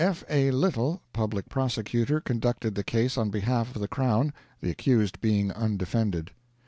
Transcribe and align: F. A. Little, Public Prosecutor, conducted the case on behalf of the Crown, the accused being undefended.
F. 0.03 0.23
A. 0.31 0.49
Little, 0.49 1.03
Public 1.13 1.47
Prosecutor, 1.47 2.19
conducted 2.19 2.73
the 2.73 2.83
case 2.83 3.19
on 3.19 3.29
behalf 3.29 3.75
of 3.75 3.79
the 3.83 3.87
Crown, 3.87 4.33
the 4.59 4.71
accused 4.71 5.21
being 5.21 5.51
undefended. 5.51 6.31